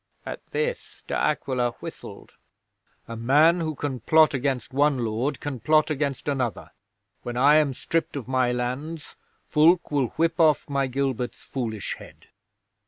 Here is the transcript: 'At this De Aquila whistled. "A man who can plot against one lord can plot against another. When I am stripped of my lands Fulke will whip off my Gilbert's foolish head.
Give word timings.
'At 0.25 0.43
this 0.47 1.03
De 1.05 1.13
Aquila 1.13 1.73
whistled. 1.73 2.33
"A 3.07 3.15
man 3.15 3.59
who 3.59 3.75
can 3.75 3.99
plot 3.99 4.33
against 4.33 4.73
one 4.73 5.05
lord 5.05 5.39
can 5.39 5.59
plot 5.59 5.91
against 5.91 6.27
another. 6.27 6.71
When 7.21 7.37
I 7.37 7.57
am 7.57 7.71
stripped 7.75 8.15
of 8.15 8.27
my 8.27 8.51
lands 8.51 9.15
Fulke 9.47 9.91
will 9.91 10.07
whip 10.17 10.39
off 10.39 10.67
my 10.67 10.87
Gilbert's 10.87 11.43
foolish 11.43 11.97
head. 11.99 12.29